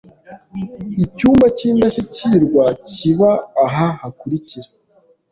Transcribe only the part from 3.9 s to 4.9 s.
hakurikira: